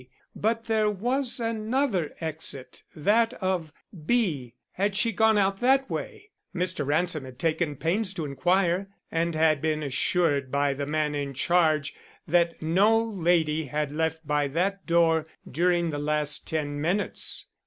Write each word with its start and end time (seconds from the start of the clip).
But 0.35 0.63
there 0.65 0.89
was 0.89 1.39
another 1.39 2.15
exit, 2.19 2.81
that 2.95 3.33
of 3.35 3.71
B. 4.07 4.55
Had 4.71 4.95
she 4.95 5.11
gone 5.11 5.37
out 5.37 5.59
that 5.59 5.91
way? 5.91 6.31
Mr. 6.55 6.83
Ransom 6.83 7.23
had 7.23 7.37
taken 7.37 7.75
pains 7.75 8.11
to 8.15 8.25
inquire 8.25 8.87
and 9.11 9.35
had 9.35 9.61
been 9.61 9.83
assured 9.83 10.49
by 10.51 10.73
the 10.73 10.87
man 10.87 11.13
in 11.13 11.35
charge 11.35 11.93
that 12.27 12.63
no 12.63 12.99
lady 12.99 13.65
had 13.65 13.91
left 13.91 14.25
by 14.25 14.47
that 14.47 14.87
door 14.87 15.27
during 15.47 15.91
the 15.91 15.99
last 15.99 16.47
ten 16.47 16.81
minutes. 16.81 17.45